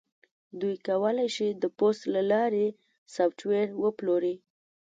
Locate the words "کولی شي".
0.87-1.47